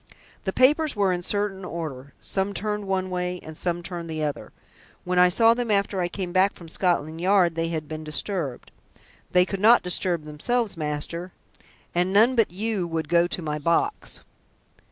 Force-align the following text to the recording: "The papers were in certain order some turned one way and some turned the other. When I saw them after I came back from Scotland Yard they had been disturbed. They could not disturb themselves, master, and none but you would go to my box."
"The 0.45 0.51
papers 0.51 0.95
were 0.95 1.13
in 1.13 1.21
certain 1.21 1.63
order 1.63 2.13
some 2.19 2.55
turned 2.55 2.85
one 2.87 3.11
way 3.11 3.39
and 3.43 3.55
some 3.55 3.83
turned 3.83 4.09
the 4.09 4.23
other. 4.23 4.51
When 5.03 5.19
I 5.19 5.29
saw 5.29 5.53
them 5.53 5.69
after 5.69 6.01
I 6.01 6.07
came 6.07 6.31
back 6.31 6.55
from 6.55 6.67
Scotland 6.69 7.21
Yard 7.21 7.53
they 7.53 7.67
had 7.67 7.87
been 7.87 8.03
disturbed. 8.03 8.71
They 9.31 9.45
could 9.45 9.59
not 9.61 9.83
disturb 9.83 10.23
themselves, 10.23 10.75
master, 10.75 11.33
and 11.93 12.11
none 12.11 12.35
but 12.35 12.49
you 12.49 12.87
would 12.87 13.09
go 13.09 13.27
to 13.27 13.41
my 13.43 13.59
box." 13.59 14.21